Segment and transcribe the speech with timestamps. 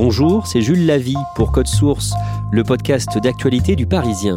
[0.00, 2.12] Bonjour, c'est Jules Lavie pour Code Source,
[2.52, 4.36] le podcast d'actualité du Parisien.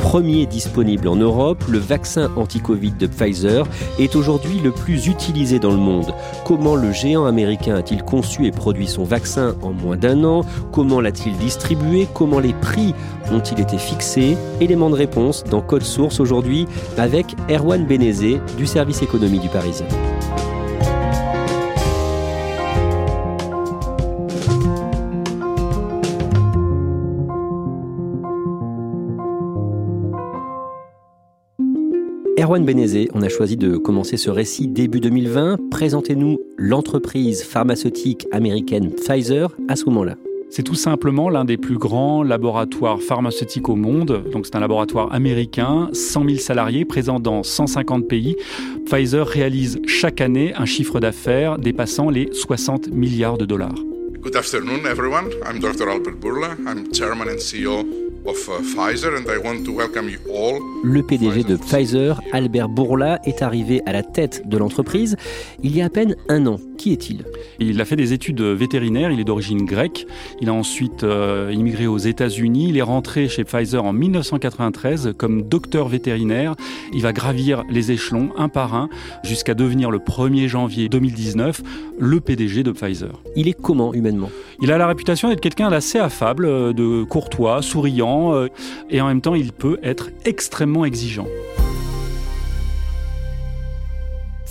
[0.00, 3.66] Premier disponible en Europe, le vaccin anti-Covid de Pfizer
[3.98, 6.14] est aujourd'hui le plus utilisé dans le monde.
[6.46, 10.40] Comment le géant américain a-t-il conçu et produit son vaccin en moins d'un an?
[10.72, 12.08] Comment l'a-t-il distribué?
[12.14, 12.94] Comment les prix
[13.30, 14.38] ont-ils été fixés?
[14.62, 16.66] Élément de réponse dans Code Source aujourd'hui
[16.96, 19.86] avec Erwan Benezé du service économie du Parisien.
[32.38, 35.70] Erwan Benezé, on a choisi de commencer ce récit début 2020.
[35.70, 40.16] Présentez-nous l'entreprise pharmaceutique américaine Pfizer à ce moment-là.
[40.48, 44.24] C'est tout simplement l'un des plus grands laboratoires pharmaceutiques au monde.
[44.32, 48.36] Donc c'est un laboratoire américain, 100 000 salariés présents dans 150 pays.
[48.86, 53.74] Pfizer réalise chaque année un chiffre d'affaires dépassant les 60 milliards de dollars.
[54.22, 55.28] Good afternoon, everyone.
[55.46, 55.86] I'm Dr.
[55.86, 56.56] Albert Burla.
[56.66, 58.11] I'm chairman and CEO
[60.84, 65.16] le PDG de Pfizer, Albert Bourla, est arrivé à la tête de l'entreprise
[65.62, 66.58] il y a à peine un an.
[66.78, 67.24] Qui est-il?
[67.58, 70.06] Il a fait des études vétérinaires, il est d'origine grecque.
[70.40, 72.66] Il a ensuite euh, immigré aux États-Unis.
[72.68, 76.54] Il est rentré chez Pfizer en 1993 comme docteur vétérinaire.
[76.92, 78.88] Il va gravir les échelons un par un
[79.24, 81.62] jusqu'à devenir le 1er janvier 2019
[81.98, 83.20] le PDG de Pfizer.
[83.36, 84.30] Il est comment humainement?
[84.60, 88.48] Il a la réputation d'être quelqu'un d'assez affable, euh, de courtois, souriant euh,
[88.90, 91.26] et en même temps il peut être extrêmement exigeant.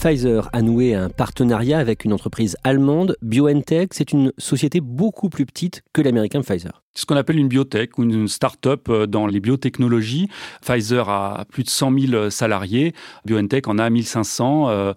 [0.02, 3.94] Pfizer a noué un partenariat avec une entreprise allemande, BioNTech.
[3.94, 6.82] C'est une société beaucoup plus petite que l'américain Pfizer.
[6.96, 10.28] C'est ce qu'on appelle une biotech ou une start-up euh, dans les biotechnologies.
[10.64, 12.96] Pfizer a plus de 100 000 salariés,
[13.26, 14.94] BioNTech en a 1500 euh,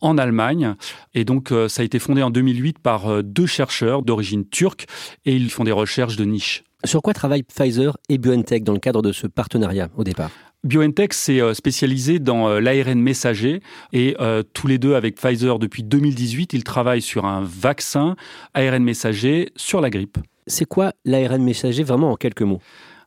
[0.00, 0.74] en Allemagne.
[1.14, 4.86] Et donc, ça a été fondé en 2008 par deux chercheurs d'origine turque
[5.24, 6.64] et ils font des recherches de niche.
[6.84, 10.30] Sur quoi travaillent Pfizer et BioNTech dans le cadre de ce partenariat au départ?
[10.64, 13.60] BioNTech s'est euh, spécialisé dans euh, l'ARN messager
[13.92, 18.16] et euh, tous les deux avec Pfizer depuis 2018, ils travaillent sur un vaccin
[18.54, 20.18] ARN messager sur la grippe.
[20.46, 22.60] C'est quoi l'ARN messager vraiment en quelques mots?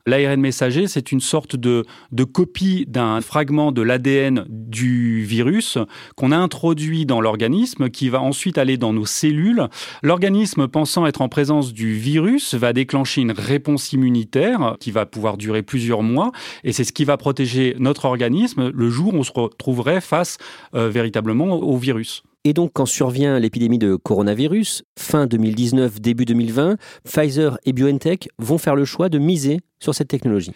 [0.05, 5.77] L'ARN messager, c'est une sorte de, de copie d'un fragment de l'ADN du virus
[6.15, 9.67] qu'on a introduit dans l'organisme, qui va ensuite aller dans nos cellules.
[10.03, 15.37] L'organisme, pensant être en présence du virus, va déclencher une réponse immunitaire qui va pouvoir
[15.37, 16.31] durer plusieurs mois,
[16.63, 20.37] et c'est ce qui va protéger notre organisme le jour où on se retrouverait face
[20.75, 22.23] euh, véritablement au virus.
[22.43, 28.57] Et donc, quand survient l'épidémie de coronavirus, fin 2019, début 2020, Pfizer et BioNTech vont
[28.57, 30.51] faire le choix de miser sur cette technologie.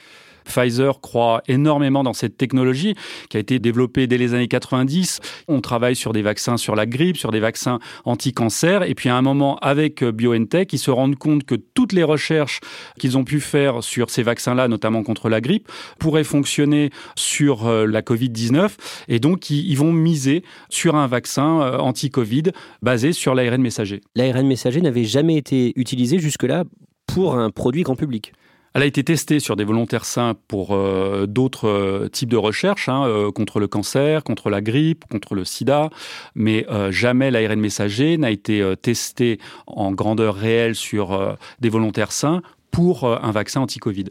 [0.45, 2.95] Pfizer croit énormément dans cette technologie
[3.29, 5.19] qui a été développée dès les années 90.
[5.47, 8.83] On travaille sur des vaccins sur la grippe, sur des vaccins anti-cancer.
[8.83, 12.59] Et puis à un moment, avec BioNTech, ils se rendent compte que toutes les recherches
[12.99, 15.69] qu'ils ont pu faire sur ces vaccins-là, notamment contre la grippe,
[15.99, 18.71] pourraient fonctionner sur euh, la Covid-19.
[19.07, 22.43] Et donc, ils vont miser sur un vaccin euh, anti-Covid
[22.81, 24.01] basé sur l'ARN messager.
[24.15, 26.63] L'ARN messager n'avait jamais été utilisé jusque-là
[27.07, 28.33] pour un produit grand public.
[28.75, 32.89] Elle a été testée sur des volontaires sains pour euh, d'autres euh, types de recherches,
[32.89, 35.89] hein, euh, contre le cancer, contre la grippe, contre le sida,
[36.35, 42.41] mais jamais l'ARN messager n'a été testé en grandeur réelle sur des volontaires sains
[42.71, 44.05] pour un vaccin anti-Covid.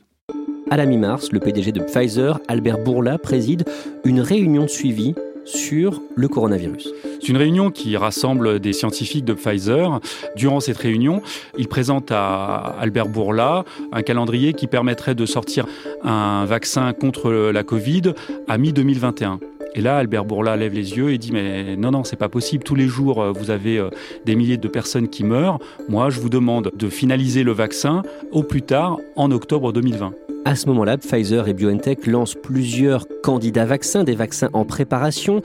[0.71, 3.65] À la mi-mars, le PDG de Pfizer, Albert Bourla, préside
[4.05, 5.15] une réunion de suivi
[5.45, 6.89] sur le coronavirus.
[7.21, 10.01] C'est une réunion qui rassemble des scientifiques de Pfizer.
[10.37, 11.23] Durant cette réunion,
[11.57, 15.67] il présente à Albert Bourla un calendrier qui permettrait de sortir
[16.03, 18.13] un vaccin contre la Covid
[18.49, 19.39] à mi-2021.
[19.75, 22.63] Et là, Albert Bourla lève les yeux et dit mais non non, c'est pas possible.
[22.63, 23.91] Tous les jours, euh, vous avez euh,
[24.25, 25.59] des milliers de personnes qui meurent.
[25.89, 30.13] Moi, je vous demande de finaliser le vaccin au plus tard en octobre 2020.
[30.47, 35.41] À ce moment-là, Pfizer et BioNTech lancent plusieurs candidats vaccins, des vaccins en préparation.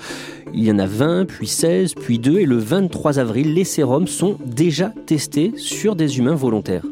[0.53, 4.07] Il y en a 20, puis 16, puis 2, et le 23 avril, les sérums
[4.07, 6.83] sont déjà testés sur des humains volontaires.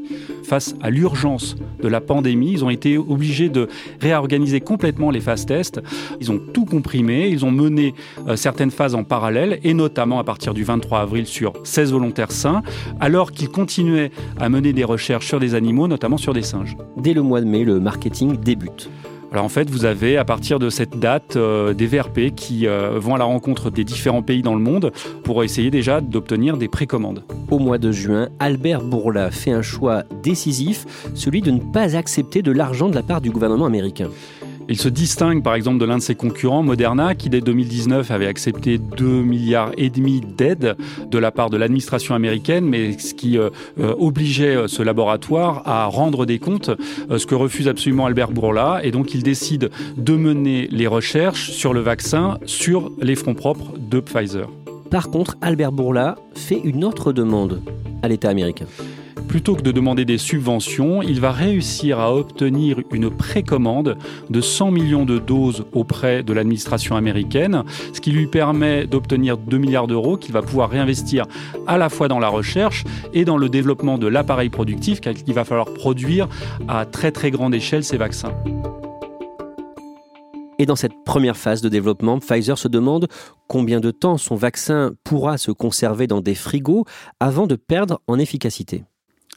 [0.48, 3.68] Face à l'urgence de la pandémie, ils ont été obligés de
[4.00, 5.82] réorganiser complètement les phases tests.
[6.22, 7.94] Ils ont tout comprimé, ils ont mené
[8.28, 12.32] euh, certaines phases en parallèle, et notamment à partir du 23 avril sur 16 volontaires
[12.32, 12.64] sains,
[13.00, 16.78] alors qu'ils continuaient à mener des recherches sur des animaux, notamment sur des singes.
[16.96, 18.90] Dès le mois de mai, le marketing débute.
[19.38, 22.98] Alors en fait, vous avez à partir de cette date euh, des VRP qui euh,
[22.98, 24.92] vont à la rencontre des différents pays dans le monde
[25.24, 27.24] pour essayer déjà d'obtenir des précommandes.
[27.52, 32.42] Au mois de juin, Albert Bourla fait un choix décisif, celui de ne pas accepter
[32.42, 34.10] de l'argent de la part du gouvernement américain.
[34.70, 38.28] Il se distingue par exemple de l'un de ses concurrents, Moderna, qui dès 2019 avait
[38.28, 40.76] accepté 2 milliards et d'aides
[41.10, 43.50] de la part de l'administration américaine, mais ce qui euh,
[43.80, 46.72] euh, obligeait euh, ce laboratoire à rendre des comptes,
[47.10, 51.74] ce que refuse absolument Albert Bourla, et donc il décide de mener les recherches sur
[51.74, 54.50] le vaccin sur les fronts propres de Pfizer.
[54.92, 57.62] Par contre, Albert Bourla fait une autre demande
[58.04, 58.66] à l'État américain
[59.28, 63.98] plutôt que de demander des subventions, il va réussir à obtenir une précommande
[64.30, 67.64] de 100 millions de doses auprès de l'administration américaine,
[67.94, 71.26] ce qui lui permet d'obtenir 2 milliards d'euros qu'il va pouvoir réinvestir
[71.68, 75.44] à la fois dans la recherche et dans le développement de l'appareil productif qu'il va
[75.44, 76.28] falloir produire
[76.68, 78.34] à très très grande échelle ces vaccins.
[80.60, 83.08] Et dans cette première phase de développement, Pfizer se demande
[83.48, 86.86] combien de temps son vaccin pourra se conserver dans des frigos
[87.20, 88.84] avant de perdre en efficacité.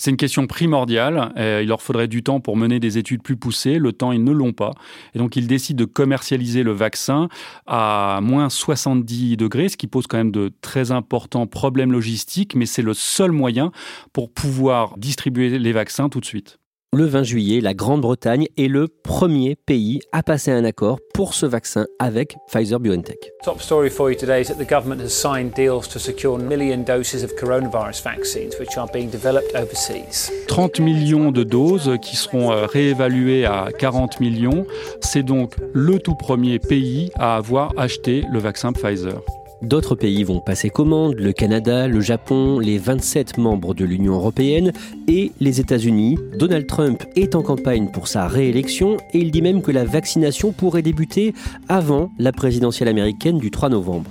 [0.00, 1.30] C'est une question primordiale.
[1.36, 3.78] il leur faudrait du temps pour mener des études plus poussées.
[3.78, 4.72] Le temps, ils ne l'ont pas.
[5.14, 7.28] Et donc, ils décident de commercialiser le vaccin
[7.66, 12.64] à moins 70 degrés, ce qui pose quand même de très importants problèmes logistiques, mais
[12.64, 13.72] c'est le seul moyen
[14.14, 16.58] pour pouvoir distribuer les vaccins tout de suite.
[16.92, 21.46] Le 20 juillet, la Grande-Bretagne est le premier pays à passer un accord pour ce
[21.46, 23.30] vaccin avec Pfizer BioNTech.
[23.44, 26.78] Top story for you today is that the government has signed deals to secure million
[26.82, 30.32] doses of coronavirus vaccines which are being developed overseas.
[30.48, 34.66] 30 millions de doses qui seront euh, réévaluées à 40 millions.
[35.00, 39.22] C'est donc le tout premier pays à avoir acheté le vaccin Pfizer.
[39.62, 44.72] D'autres pays vont passer commande, le Canada, le Japon, les 27 membres de l'Union européenne
[45.06, 46.18] et les États-Unis.
[46.38, 50.52] Donald Trump est en campagne pour sa réélection et il dit même que la vaccination
[50.52, 51.34] pourrait débuter
[51.68, 54.10] avant la présidentielle américaine du 3 novembre.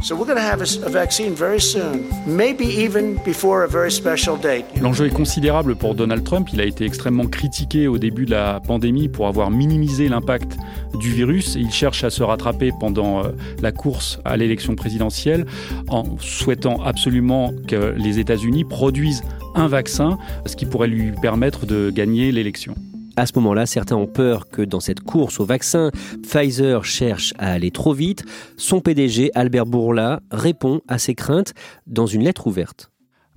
[4.82, 6.48] L'enjeu est considérable pour Donald Trump.
[6.54, 10.58] Il a été extrêmement critiqué au début de la pandémie pour avoir minimisé l'impact
[11.00, 11.56] du virus.
[11.56, 13.30] Il cherche à se rattraper pendant euh,
[13.64, 15.39] la course à l'élection présidentielle
[15.88, 19.24] en souhaitant absolument que les États-Unis produisent
[19.56, 22.76] un vaccin, ce qui pourrait lui permettre de gagner l'élection.
[23.16, 25.92] À ce moment-là, certains ont peur que dans cette course au vaccin,
[26.24, 28.24] Pfizer cherche à aller trop vite.
[28.56, 31.54] Son PDG, Albert Bourla, répond à ces craintes
[31.86, 32.92] dans une lettre ouverte.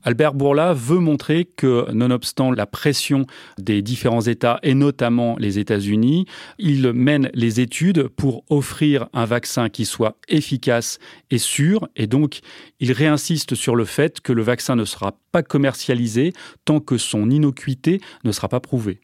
[0.04, 3.26] Albert Bourla veut montrer que, nonobstant la pression
[3.58, 6.26] des différents États et notamment les États-Unis,
[6.58, 10.98] il mène les études pour offrir un vaccin qui soit efficace
[11.30, 11.88] et sûr.
[11.96, 12.40] Et donc,
[12.80, 16.32] il réinsiste sur le fait que le vaccin ne sera pas commercialisé
[16.64, 19.00] tant que son innocuité ne sera pas prouvée.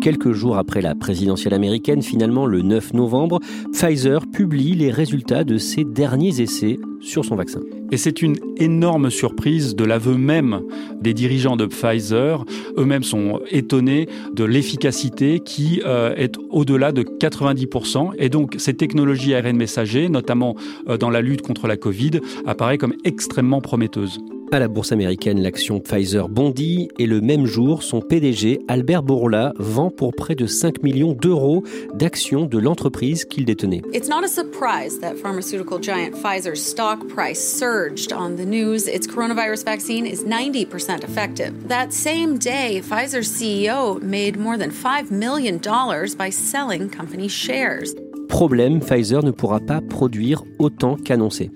[0.00, 3.38] Quelques jours après la présidentielle américaine, finalement le 9 novembre,
[3.72, 7.60] Pfizer publie les résultats de ses derniers essais sur son vaccin.
[7.92, 10.62] Et c'est une énorme surprise de l'aveu même
[11.02, 12.46] des dirigeants de Pfizer.
[12.78, 18.12] Eux-mêmes sont étonnés de l'efficacité qui euh, est au-delà de 90%.
[18.18, 20.54] Et donc cette technologie ARN messager, notamment
[20.88, 24.18] euh, dans la lutte contre la Covid, apparaît comme extrêmement prometteuse.
[24.52, 29.52] À la bourse américaine, l'action Pfizer bondit et le même jour, son PDG, Albert Bourla,
[29.60, 31.62] vend pour près de 5 millions d'euros
[31.94, 33.82] d'actions de l'entreprise qu'il détenait.
[33.94, 39.06] It's not a surprise that pharmaceutical giant Pfizer's stock price surged on the news its
[39.06, 41.52] coronavirus vaccine is 90% effective.
[41.68, 47.94] That same day, Pfizer's CEO made more than 5 million dollars by selling company shares.
[48.28, 51.52] Problème, Pfizer ne pourra pas produire autant qu'annoncé.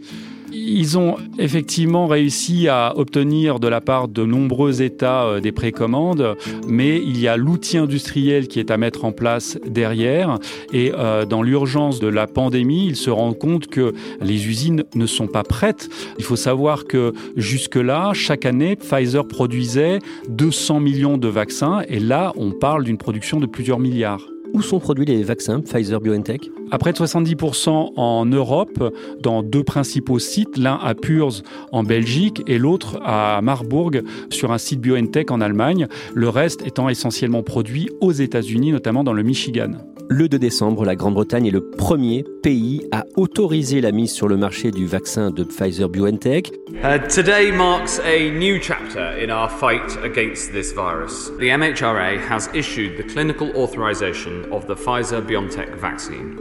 [0.57, 6.37] Ils ont effectivement réussi à obtenir de la part de nombreux États euh, des précommandes,
[6.69, 10.39] mais il y a l'outil industriel qui est à mettre en place derrière.
[10.73, 15.07] Et euh, dans l'urgence de la pandémie, ils se rendent compte que les usines ne
[15.07, 15.89] sont pas prêtes.
[16.19, 22.33] Il faut savoir que jusque-là, chaque année, Pfizer produisait 200 millions de vaccins, et là,
[22.37, 24.34] on parle d'une production de plusieurs milliards.
[24.55, 29.65] Où sont produits les vaccins Pfizer BioNTech À près de 70% en Europe, dans deux
[29.65, 31.43] principaux sites, l'un à Purs
[31.73, 36.89] en Belgique et l'autre à Marburg sur un site BioNTech en Allemagne, le reste étant
[36.89, 39.73] essentiellement produit aux États-Unis, notamment dans le Michigan.
[40.09, 44.37] Le 2 décembre, la Grande-Bretagne est le premier pays à autoriser la mise sur le
[44.37, 46.53] marché du vaccin de Pfizer BioNTech.
[46.83, 51.31] Uh, today marks a new chapter in our fight against this virus.
[51.39, 56.39] The MHRA has issued the clinical authorization of the Pfizer BioNTech vaccine.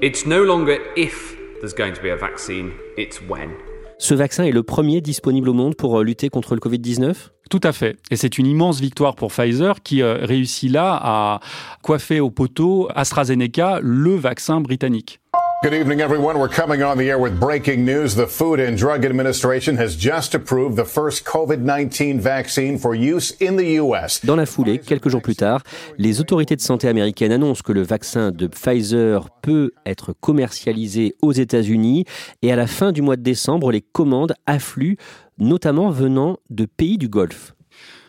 [0.00, 3.56] It's no longer if there's going to be a vaccine, it's when.
[4.00, 7.14] Ce vaccin est le premier disponible au monde pour euh, lutter contre le Covid-19
[7.50, 7.96] tout à fait.
[8.12, 11.40] Et c'est une immense victoire pour Pfizer qui euh, réussit là à
[11.82, 15.19] coiffer au poteau AstraZeneca, le vaccin britannique.
[15.62, 16.38] Good evening, everyone.
[16.38, 18.14] We're coming on the air with breaking news.
[18.14, 23.56] The Food and Drug Administration has just approved the first COVID-19 vaccine for use in
[23.58, 24.24] the U.S.
[24.24, 25.62] Dans la foulée, quelques jours plus tard,
[25.98, 31.32] les autorités de santé américaines annoncent que le vaccin de Pfizer peut être commercialisé aux
[31.32, 32.06] États-Unis
[32.40, 34.96] et à la fin du mois de décembre, les commandes affluent,
[35.36, 37.52] notamment venant de pays du Golfe.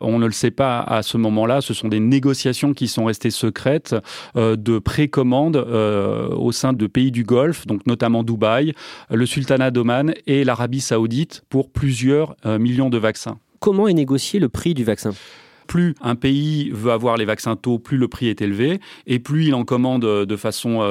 [0.01, 1.61] On ne le sait pas à ce moment-là.
[1.61, 3.95] Ce sont des négociations qui sont restées secrètes
[4.35, 8.73] euh, de précommande euh, au sein de pays du Golfe, donc notamment Dubaï,
[9.09, 13.37] le Sultanat d'Oman et l'Arabie saoudite pour plusieurs euh, millions de vaccins.
[13.59, 15.11] Comment est négocié le prix du vaccin?
[15.67, 19.45] Plus un pays veut avoir les vaccins tôt, plus le prix est élevé, et plus
[19.45, 20.81] il en commande de façon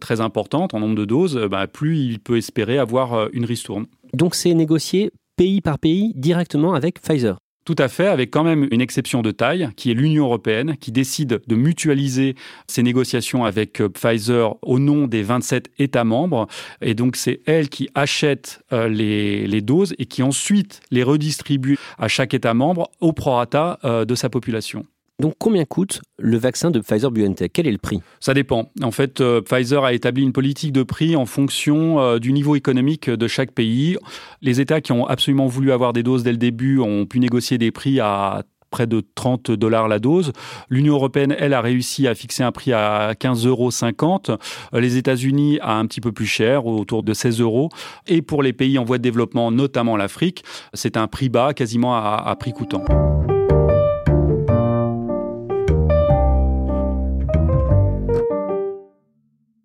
[0.00, 3.86] très importante en nombre de doses, bah, plus il peut espérer avoir une ristourne.
[4.12, 7.36] Donc c'est négocié pays par pays directement avec Pfizer?
[7.64, 10.90] Tout à fait, avec quand même une exception de taille, qui est l'Union européenne, qui
[10.90, 12.34] décide de mutualiser
[12.66, 16.48] ses négociations avec euh, Pfizer au nom des 27 États membres.
[16.80, 22.08] Et donc, c'est elle qui achète euh, les, doses et qui ensuite les redistribue à
[22.08, 24.84] chaque État membre au prorata euh, de sa population.
[25.20, 27.52] Donc combien coûte le vaccin de Pfizer-BioNTech?
[27.52, 28.00] Quel est le prix?
[28.18, 28.70] Ça dépend.
[28.82, 32.56] En fait, euh, Pfizer a établi une politique de prix en fonction euh, du niveau
[32.56, 33.96] économique de chaque pays.
[34.40, 37.58] Les États qui ont absolument voulu avoir des doses dès le début ont pu négocier
[37.58, 38.42] des prix à
[38.72, 40.32] près de 30 dollars la dose.
[40.68, 44.38] L'Union européenne, elle, a réussi à fixer un prix à 15,50 euros.
[44.72, 47.68] Les États-Unis à un petit peu plus cher, autour de 16 euros.
[48.08, 50.42] Et pour les pays en voie de développement, notamment l'Afrique,
[50.74, 52.82] c'est un prix bas, quasiment à prix coûtant.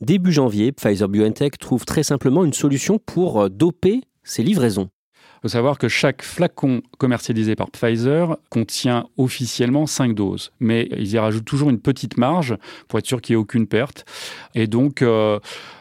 [0.08, 4.90] Début janvier, Pfizer-BioNTech trouve très simplement une solution pour euh, doper ses livraisons.
[5.20, 11.12] Il faut savoir que chaque flacon commercialisé par Pfizer contient officiellement 5 doses, mais ils
[11.12, 12.56] y rajoutent toujours une petite marge
[12.88, 14.06] pour être sûr qu'il n'y ait aucune perte.
[14.56, 15.40] Et donc, euh,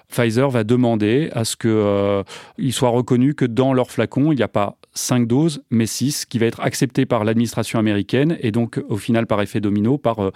[0.08, 2.24] Pfizer va demander à ce qu'il euh,
[2.70, 6.40] soit reconnu que dans leur flacon, il n'y a pas 5 doses, mais 6, qui
[6.40, 10.32] va être accepté par l'administration américaine et donc au final par effet domino par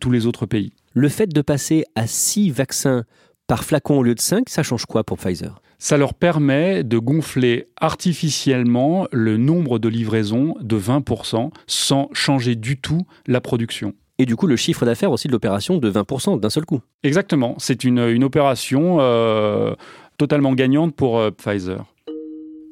[0.00, 0.74] tous les autres pays.
[0.92, 3.04] Le fait de passer à 6 vaccins
[3.52, 5.60] par flacon au lieu de 5, ça change quoi pour Pfizer?
[5.78, 12.80] Ça leur permet de gonfler artificiellement le nombre de livraisons de 20% sans changer du
[12.80, 13.92] tout la production.
[14.18, 16.80] Et du coup, le chiffre d'affaires aussi de l'opération de 20% d'un seul coup.
[17.02, 17.54] Exactement.
[17.58, 19.74] C'est une, une opération euh,
[20.16, 21.84] totalement gagnante pour euh, Pfizer.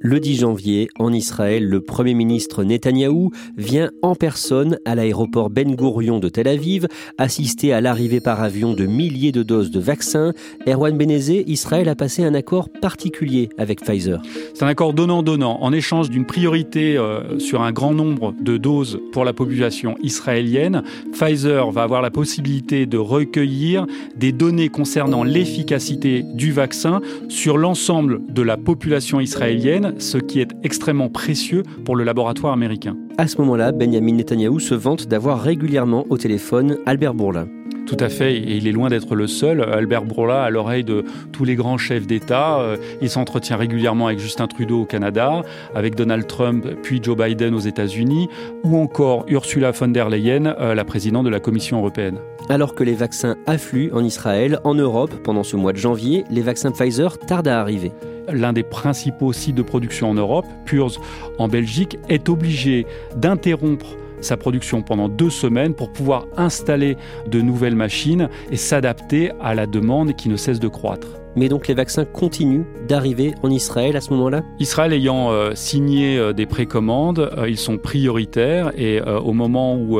[0.02, 5.76] Le 10 janvier, en Israël, le Premier ministre Netanyahou vient en personne à l'aéroport Ben
[5.76, 6.86] Gurion de Tel Aviv
[7.18, 10.32] assister à l'arrivée par avion de milliers de doses de vaccins.
[10.66, 14.22] Erwan Benezé, Israël a passé un accord particulier avec Pfizer.
[14.54, 15.58] C'est un accord donnant-donnant.
[15.60, 20.82] En échange d'une priorité euh, sur un grand nombre de doses pour la population israélienne,
[21.12, 28.22] Pfizer va avoir la possibilité de recueillir des données concernant l'efficacité du vaccin sur l'ensemble
[28.32, 32.96] de la population israélienne ce qui est extrêmement précieux pour le laboratoire américain.
[33.18, 37.46] À ce moment-là, Benjamin Netanyahou se vante d'avoir régulièrement au téléphone Albert Bourla.
[37.90, 39.62] Tout à fait, et il est loin d'être le seul.
[39.62, 44.20] Albert Bourla, à l'oreille de tous les grands chefs d'État, euh, il s'entretient régulièrement avec
[44.20, 45.42] Justin Trudeau au Canada,
[45.74, 48.28] avec Donald Trump, puis Joe Biden aux États-Unis,
[48.62, 52.18] ou encore Ursula von der Leyen, euh, la présidente de la Commission européenne.
[52.48, 56.42] Alors que les vaccins affluent en Israël, en Europe, pendant ce mois de janvier, les
[56.42, 57.90] vaccins Pfizer tardent à arriver
[58.32, 61.00] l'un des principaux sites de production en Europe, Purs
[61.38, 66.96] en Belgique, est obligé d'interrompre sa production pendant deux semaines pour pouvoir installer
[67.26, 71.20] de nouvelles machines et s'adapter à la demande qui ne cesse de croître.
[71.36, 74.42] Mais donc les vaccins continuent d'arriver en Israël à ce moment-là?
[74.58, 79.98] Israël ayant euh, signé euh, des précommandes, euh, ils sont prioritaires et au moment où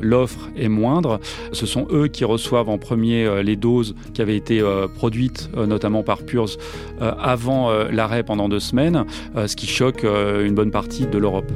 [0.00, 1.20] l'offre est moindre,
[1.52, 4.62] ce sont eux qui reçoivent en premier les doses qui avaient été
[4.94, 6.56] produites notamment par Purs
[7.00, 11.50] avant l'arrêt pendant deux semaines, ce qui choque une bonne partie de l'Europe.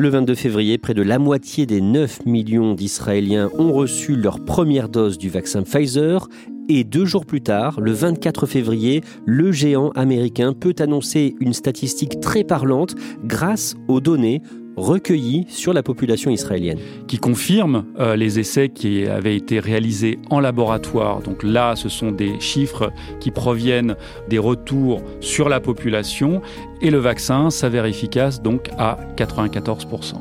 [0.00, 4.88] Le 22 février, près de la moitié des 9 millions d'Israéliens ont reçu leur première
[4.88, 6.26] dose du vaccin Pfizer.
[6.70, 12.18] Et deux jours plus tard, le 24 février, le géant américain peut annoncer une statistique
[12.18, 14.40] très parlante grâce aux données
[14.76, 16.78] recueillis sur la population israélienne.
[17.06, 21.20] Qui confirme euh, les essais qui avaient été réalisés en laboratoire.
[21.22, 23.96] Donc là, ce sont des chiffres qui proviennent
[24.28, 26.42] des retours sur la population
[26.80, 30.14] et le vaccin s'avère efficace donc à 94%.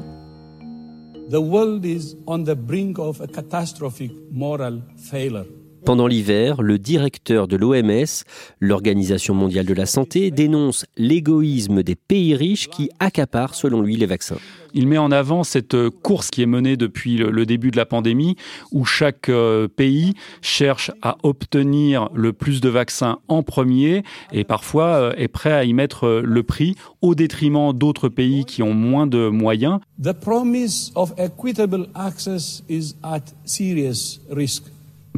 [1.29, 5.45] The world is on the brink of a catastrophic moral failure.
[5.85, 8.23] Pendant l'hiver, le directeur de l'OMS,
[8.59, 14.05] l'Organisation mondiale de la santé, dénonce l'égoïsme des pays riches qui accaparent, selon lui, les
[14.05, 14.37] vaccins.
[14.73, 18.35] Il met en avant cette course qui est menée depuis le début de la pandémie,
[18.71, 24.85] où chaque euh, pays cherche à obtenir le plus de vaccins en premier et parfois
[24.85, 28.73] euh, est prêt à y mettre euh, le prix au détriment d'autres pays qui ont
[28.73, 29.79] moins de moyens.
[30.01, 34.65] The promise of equitable access is at serious risk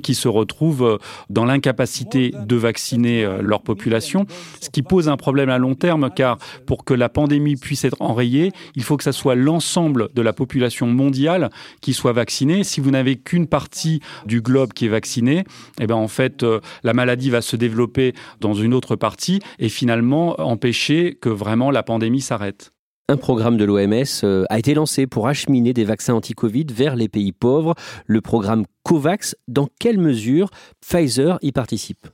[0.02, 0.98] qui se retrouvent euh,
[1.30, 4.26] dans l'incapacité de vacciner euh, leur population,
[4.60, 8.02] ce qui pose un problème à long terme car pour que la pandémie puisse être
[8.02, 11.50] enrayée, il faut que ce soit l'ensemble de la population mondiale
[11.82, 12.64] qui soit vaccinée.
[12.64, 15.44] Si vous n'avez qu'une partie du globe qui est vaccinée,
[15.80, 19.70] eh ben en fait euh, la maladie va se développer dans une autre partie et
[19.70, 22.74] finalement empêcher que vraiment la pandémie s'arrête.
[23.12, 27.34] Un programme de l'OMS a été lancé pour acheminer des vaccins anti-Covid vers les pays
[27.34, 27.76] pauvres.
[28.06, 30.50] Le programme COVAX, dans quelle mesure
[30.80, 32.08] Pfizer y participe?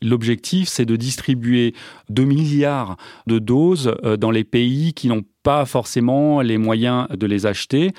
[0.00, 1.74] L'objectif, c'est de distribuer
[2.10, 2.96] 2 milliards
[3.26, 7.90] de doses euh, dans les pays qui n'ont pas forcément les moyens de les acheter.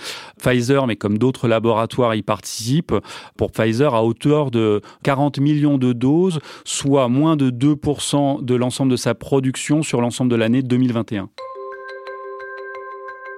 [0.42, 2.96] Pfizer, mais comme d'autres laboratoires y participent,
[3.36, 8.92] pour Pfizer à hauteur de 40 millions de doses, soit moins de 2% de l'ensemble
[8.92, 11.28] de sa production sur l'ensemble de l'année 2021.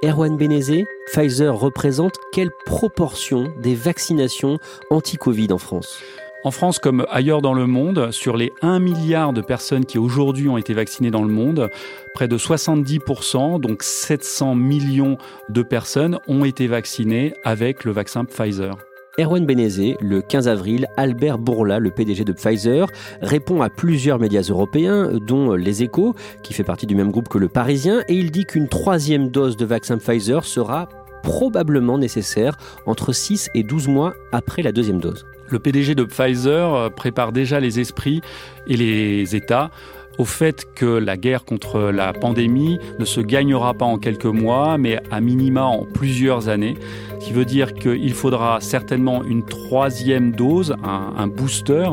[0.04, 4.60] Erwan Benezé, Pfizer représente quelle proportion des vaccinations
[4.92, 6.04] anti-Covid en France?
[6.44, 10.50] En France comme ailleurs dans le monde, sur les 1 milliard de personnes qui aujourd'hui
[10.50, 11.70] ont été vaccinées dans le monde,
[12.14, 15.18] près de 70%, donc 700 millions
[15.50, 18.78] de personnes, ont été vaccinées avec le vaccin Pfizer.
[19.20, 22.86] Erwan Benezé, le 15 avril, Albert Bourla, le PDG de Pfizer,
[23.20, 27.40] répond à plusieurs médias européens, dont Les Échos, qui fait partie du même groupe que
[27.40, 30.88] Le Parisien, et il dit qu'une troisième dose de vaccin Pfizer sera
[31.24, 35.26] probablement nécessaire entre 6 et 12 mois après la deuxième dose.
[35.50, 38.22] Le PDG de Pfizer prépare déjà les esprits
[38.68, 39.72] et les États
[40.18, 44.78] au fait que la guerre contre la pandémie ne se gagnera pas en quelques mois,
[44.78, 46.76] mais à minima en plusieurs années,
[47.20, 51.90] ce qui veut dire qu'il faudra certainement une troisième dose, un, booster,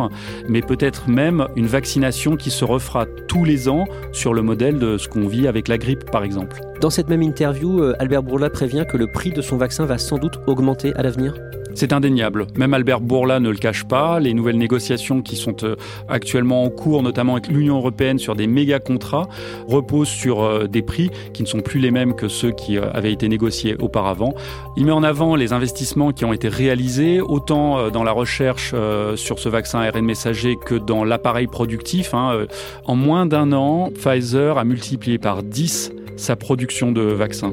[0.48, 4.98] mais peut-être même une vaccination qui se refera tous les ans sur le modèle de
[4.98, 6.60] ce qu'on vit avec la grippe, par exemple.
[6.80, 9.98] Dans cette même interview, euh, Albert Bourla prévient que le prix de son vaccin va
[9.98, 11.34] sans doute augmenter à l'avenir
[11.74, 12.46] c'est indéniable.
[12.56, 14.20] Même Albert Bourla ne le cache pas.
[14.20, 15.76] Les nouvelles négociations qui sont euh,
[16.08, 19.28] actuellement en cours, notamment avec l'Union européenne sur des méga contrats,
[19.66, 22.90] reposent sur euh, des prix qui ne sont plus les mêmes que ceux qui euh,
[22.92, 24.34] avaient été négociés auparavant.
[24.76, 28.74] Il met en avant les investissements qui ont été réalisés, autant dans la recherche
[29.16, 32.14] sur ce vaccin ARN messager que dans l'appareil productif.
[32.14, 32.46] Hein.
[32.84, 37.52] En moins d'un an, Pfizer a multiplié par 10 sa production de vaccins.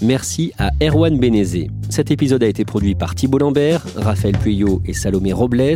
[0.00, 1.70] Merci à Erwan Benezé.
[1.90, 5.74] Cet épisode a été produit par Thibault Lambert, Raphaël Pueyo et Salomé Robles.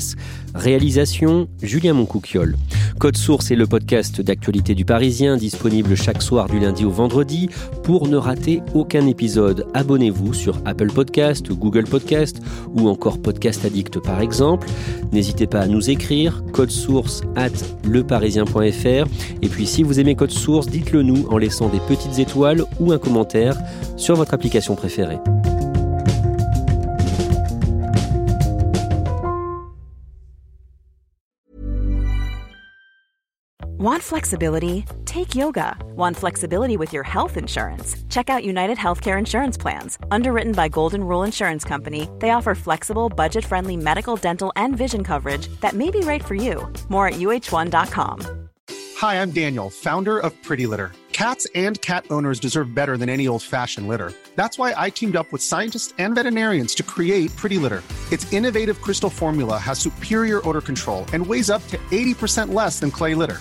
[0.54, 2.56] Réalisation Julien Moncouquiol.
[2.98, 7.48] Code Source est le podcast d'actualité du Parisien, disponible chaque soir du lundi au vendredi.
[7.82, 12.40] Pour ne rater aucun épisode, abonnez-vous sur Apple Podcast, Google Podcast
[12.74, 14.68] ou encore Podcast Addict par exemple.
[15.12, 17.50] N'hésitez pas à nous écrire code source at
[17.84, 19.08] leparisien.fr.
[19.42, 22.92] Et puis si vous aimez Code Source, dites-le nous en laissant des petites étoiles ou
[22.92, 23.56] un commentaire
[23.96, 25.18] sur votre application préférée.
[33.82, 34.84] Want flexibility?
[35.06, 35.76] Take yoga.
[35.96, 37.96] Want flexibility with your health insurance?
[38.08, 39.98] Check out United Healthcare Insurance Plans.
[40.12, 45.02] Underwritten by Golden Rule Insurance Company, they offer flexible, budget friendly medical, dental, and vision
[45.02, 46.72] coverage that may be right for you.
[46.90, 48.48] More at uh1.com.
[48.98, 50.92] Hi, I'm Daniel, founder of Pretty Litter.
[51.10, 54.12] Cats and cat owners deserve better than any old fashioned litter.
[54.36, 57.82] That's why I teamed up with scientists and veterinarians to create Pretty Litter.
[58.12, 62.92] Its innovative crystal formula has superior odor control and weighs up to 80% less than
[62.92, 63.40] clay litter.